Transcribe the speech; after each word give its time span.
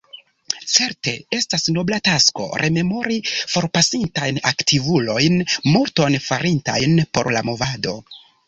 Certe, 0.75 1.11
estas 1.39 1.65
nobla 1.75 1.99
tasko 2.09 2.47
rememori 2.63 3.19
forpasintajn 3.57 4.41
aktivulojn, 4.55 5.39
multon 5.77 6.19
farintajn 6.31 7.01
por 7.19 7.35
la 7.39 7.49
movado. 7.53 7.99